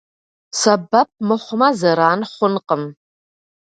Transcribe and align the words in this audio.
Сэбэп 0.59 1.09
мыхъумэ, 1.27 1.69
зэран 1.79 2.21
хъункъым. 2.31 2.83